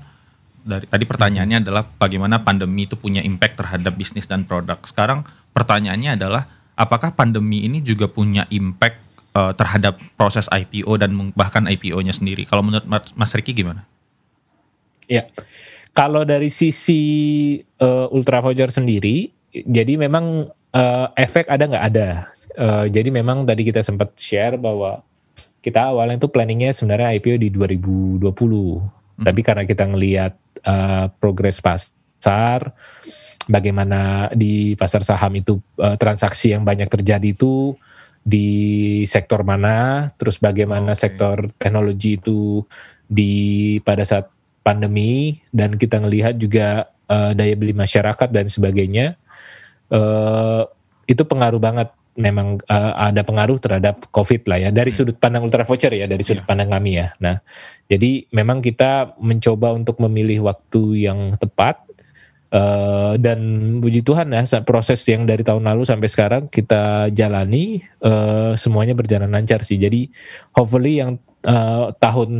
[0.64, 1.64] dari tadi pertanyaannya hmm.
[1.68, 4.80] adalah bagaimana pandemi itu punya impact terhadap bisnis dan produk.
[4.84, 9.00] Sekarang pertanyaannya adalah apakah pandemi ini juga punya impact
[9.36, 12.44] uh, terhadap proses IPO dan bahkan IPO-nya sendiri?
[12.44, 13.84] Kalau menurut Mas Riki gimana?
[15.10, 15.26] Ya,
[15.90, 17.02] kalau dari sisi
[17.82, 22.08] uh, Ultra Voucher sendiri, jadi memang uh, efek ada nggak ada.
[22.54, 25.02] Uh, jadi memang tadi kita sempat share bahwa
[25.60, 29.24] kita awalnya itu planningnya sebenarnya IPO di 2020, hmm.
[29.24, 30.32] tapi karena kita ngelihat
[30.64, 32.72] uh, progres pasar,
[33.44, 37.76] bagaimana di pasar saham itu uh, transaksi yang banyak terjadi itu
[38.20, 38.48] di
[39.04, 41.08] sektor mana, terus bagaimana okay.
[41.08, 42.64] sektor teknologi itu
[43.04, 49.16] di pada saat pandemi dan kita ngelihat juga uh, daya beli masyarakat dan sebagainya
[49.90, 50.68] uh,
[51.10, 51.90] itu pengaruh banget
[52.20, 56.20] memang uh, ada pengaruh terhadap COVID lah ya dari sudut pandang ultra voucher ya dari
[56.20, 56.50] sudut yeah.
[56.52, 57.16] pandang kami ya.
[57.18, 57.40] Nah
[57.88, 61.88] jadi memang kita mencoba untuk memilih waktu yang tepat
[62.50, 63.38] Uh, dan
[63.78, 69.30] puji Tuhan ya proses yang dari tahun lalu sampai sekarang kita jalani uh, semuanya berjalan
[69.30, 69.78] lancar sih.
[69.78, 70.10] Jadi
[70.50, 72.30] hopefully yang uh, tahun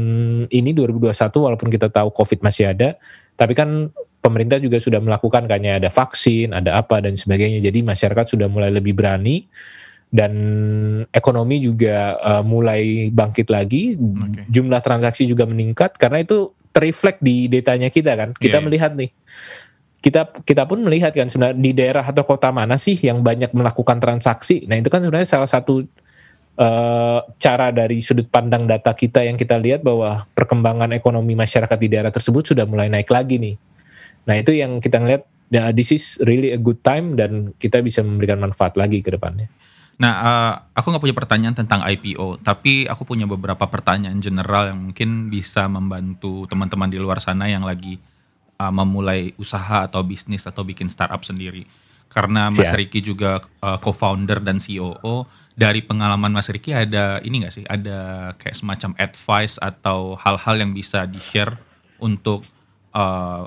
[0.51, 2.99] ini 2021 walaupun kita tahu COVID masih ada,
[3.39, 7.59] tapi kan pemerintah juga sudah melakukan kayaknya ada vaksin, ada apa dan sebagainya.
[7.65, 9.49] Jadi masyarakat sudah mulai lebih berani
[10.13, 10.33] dan
[11.15, 13.97] ekonomi juga uh, mulai bangkit lagi.
[13.97, 14.45] Okay.
[14.53, 18.31] Jumlah transaksi juga meningkat karena itu terreflect di datanya kita kan.
[18.37, 19.11] Kita yeah, melihat nih
[20.01, 24.01] kita kita pun melihat kan sebenarnya di daerah atau kota mana sih yang banyak melakukan
[24.01, 24.65] transaksi.
[24.65, 25.85] Nah itu kan sebenarnya salah satu
[26.57, 31.89] uh, cara dari sudut pandang data kita yang kita lihat bahwa perkembangan ekonomi masyarakat di
[31.93, 33.55] daerah tersebut sudah mulai naik lagi nih.
[34.25, 38.05] Nah itu yang kita lihat, ya, this is really a good time dan kita bisa
[38.05, 39.49] memberikan manfaat lagi ke depannya.
[40.01, 44.81] Nah, uh, aku nggak punya pertanyaan tentang IPO, tapi aku punya beberapa pertanyaan general yang
[44.89, 48.01] mungkin bisa membantu teman-teman di luar sana yang lagi
[48.57, 51.69] uh, memulai usaha atau bisnis atau bikin startup sendiri.
[52.09, 57.55] Karena Mas Riki juga uh, co-founder dan COO, dari pengalaman Mas Riki ada ini nggak
[57.55, 57.65] sih?
[57.69, 61.61] Ada kayak semacam advice atau hal-hal yang bisa di-share
[62.01, 62.41] untuk
[62.97, 63.45] uh,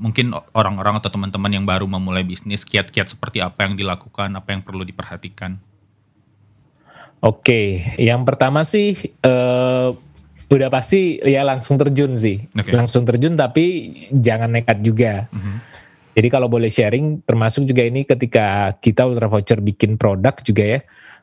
[0.00, 4.64] mungkin orang-orang atau teman-teman yang baru memulai bisnis, kiat-kiat seperti apa yang dilakukan, apa yang
[4.64, 5.60] perlu diperhatikan?
[7.20, 9.92] Oke, yang pertama sih uh,
[10.50, 12.74] udah pasti ya langsung terjun sih okay.
[12.74, 15.56] langsung terjun tapi jangan nekat juga mm-hmm.
[16.18, 20.78] jadi kalau boleh sharing termasuk juga ini ketika kita ultra voucher bikin produk juga ya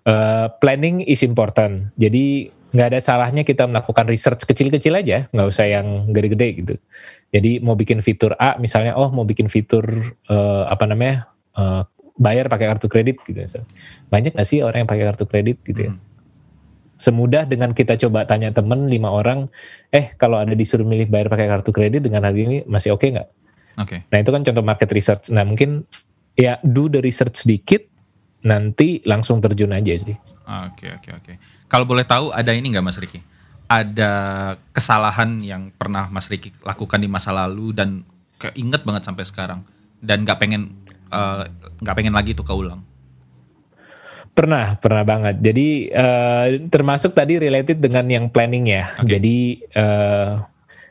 [0.08, 5.66] uh, planning is important jadi nggak ada salahnya kita melakukan research kecil-kecil aja nggak usah
[5.66, 6.76] yang gede-gede gitu
[7.34, 11.82] jadi mau bikin fitur A misalnya oh mau bikin fitur uh, apa namanya uh,
[12.22, 13.42] bayar pakai kartu kredit gitu
[14.14, 16.08] banyak nggak sih orang yang pakai kartu kredit gitu ya mm
[16.98, 19.48] semudah dengan kita coba tanya temen lima orang,
[19.94, 23.10] eh kalau ada disuruh milih bayar pakai kartu kredit dengan harga ini masih oke okay
[23.16, 23.30] nggak?
[23.78, 23.88] Oke.
[23.88, 24.00] Okay.
[24.10, 25.30] Nah itu kan contoh market research.
[25.30, 25.86] Nah mungkin
[26.34, 27.86] ya do the research sedikit,
[28.42, 30.18] nanti langsung terjun aja sih.
[30.48, 31.24] Oke okay, oke okay, oke.
[31.28, 31.36] Okay.
[31.68, 33.20] Kalau boleh tahu ada ini nggak Mas Riki?
[33.68, 34.12] Ada
[34.72, 38.08] kesalahan yang pernah Mas Riki lakukan di masa lalu dan
[38.40, 39.68] keinget banget sampai sekarang
[40.00, 40.72] dan nggak pengen
[41.12, 41.44] eh,
[41.84, 42.80] nggak uh, pengen lagi itu keulang?
[44.32, 45.42] Pernah, pernah banget.
[45.42, 48.94] Jadi uh, termasuk tadi related dengan yang planning ya.
[49.02, 49.18] Okay.
[49.18, 49.38] Jadi
[49.76, 50.46] uh,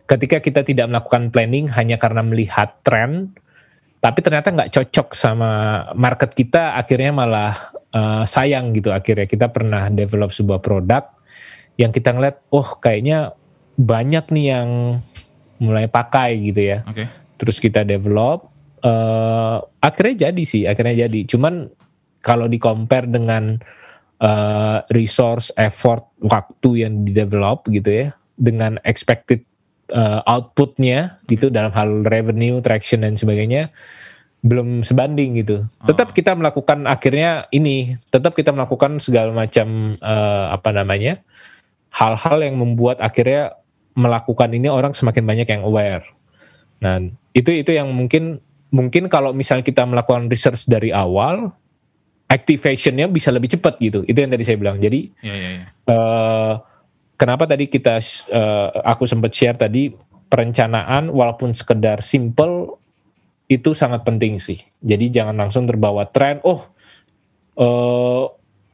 [0.05, 3.33] ketika kita tidak melakukan planning hanya karena melihat tren,
[4.01, 5.51] tapi ternyata nggak cocok sama
[5.97, 7.53] market kita, akhirnya malah
[7.91, 8.93] uh, sayang gitu.
[8.93, 11.09] Akhirnya kita pernah develop sebuah produk
[11.81, 13.37] yang kita ngeliat, oh kayaknya
[13.77, 14.69] banyak nih yang
[15.61, 16.79] mulai pakai gitu ya.
[16.89, 17.09] Okay.
[17.37, 18.49] Terus kita develop,
[18.85, 21.29] uh, akhirnya jadi sih, akhirnya jadi.
[21.29, 21.69] Cuman
[22.25, 23.57] kalau di compare dengan
[24.21, 28.07] uh, resource, effort, waktu yang di develop gitu ya,
[28.37, 29.45] dengan expected
[29.93, 33.71] uh, outputnya gitu dalam hal revenue, traction dan sebagainya
[34.47, 35.67] belum sebanding gitu.
[35.67, 35.87] Oh.
[35.91, 41.19] Tetap kita melakukan akhirnya ini, tetap kita melakukan segala macam uh, apa namanya
[41.91, 43.57] hal-hal yang membuat akhirnya
[43.97, 46.05] melakukan ini orang semakin banyak yang aware.
[46.85, 47.01] Nah
[47.33, 51.57] itu itu yang mungkin mungkin kalau misalnya kita melakukan research dari awal
[52.29, 54.05] activationnya bisa lebih cepat gitu.
[54.05, 54.79] Itu yang tadi saya bilang.
[54.79, 55.69] Jadi yeah, yeah, yeah.
[55.89, 56.53] Uh,
[57.17, 57.99] kenapa tadi kita
[58.31, 59.93] uh, aku sempat share tadi
[60.29, 62.79] perencanaan walaupun sekedar simple
[63.47, 64.59] itu sangat penting sih.
[64.83, 66.43] Jadi jangan langsung terbawa tren.
[66.43, 66.67] Oh,
[67.59, 68.25] uh,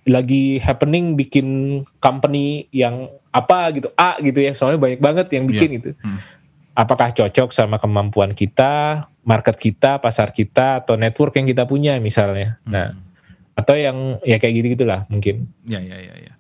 [0.03, 4.53] lagi happening bikin company yang apa gitu A gitu ya.
[4.57, 5.77] Soalnya banyak banget yang bikin yeah.
[5.81, 5.91] gitu.
[6.01, 6.21] Hmm.
[6.73, 9.05] Apakah cocok sama kemampuan kita?
[9.23, 12.59] market kita, pasar kita, atau network yang kita punya misalnya.
[12.67, 12.73] Hmm.
[12.75, 12.89] Nah,
[13.55, 15.51] atau yang ya kayak gitu gitulah mungkin.
[15.67, 16.33] Ya ya ya ya.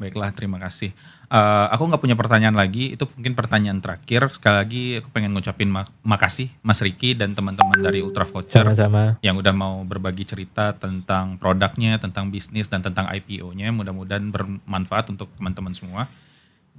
[0.00, 0.96] Baiklah, terima kasih.
[1.28, 2.96] Uh, aku nggak punya pertanyaan lagi.
[2.96, 4.32] Itu mungkin pertanyaan terakhir.
[4.32, 9.20] Sekali lagi aku pengen ngucapin mak makasih Mas Riki dan teman-teman dari Ultra Voucher Sama-sama.
[9.20, 13.68] yang udah mau berbagi cerita tentang produknya, tentang bisnis dan tentang IPO-nya.
[13.76, 16.08] Mudah-mudahan bermanfaat untuk teman-teman semua.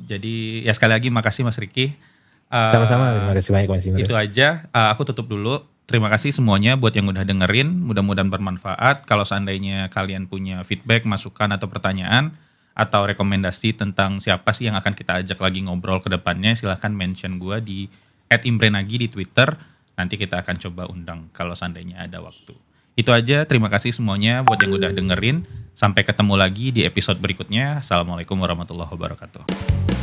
[0.02, 1.94] Jadi ya sekali lagi makasih Mas Riki.
[2.50, 3.22] Uh, Sama-sama.
[3.22, 4.02] Terima kasih banyak Mas Imre.
[4.02, 4.66] Itu aja.
[4.74, 5.62] Uh, aku tutup dulu.
[5.86, 7.70] Terima kasih semuanya buat yang udah dengerin.
[7.70, 9.06] Mudah-mudahan bermanfaat.
[9.06, 12.34] Kalau seandainya kalian punya feedback, masukan atau pertanyaan
[12.72, 17.38] atau rekomendasi tentang siapa sih yang akan kita ajak lagi ngobrol ke depannya, silahkan mention
[17.38, 17.80] gue di
[18.32, 19.52] @imbrenagi di Twitter.
[20.00, 22.56] Nanti kita akan coba undang kalau seandainya ada waktu.
[22.96, 25.48] Itu aja, terima kasih semuanya buat yang udah dengerin.
[25.72, 27.80] Sampai ketemu lagi di episode berikutnya.
[27.80, 30.01] Assalamualaikum warahmatullahi wabarakatuh.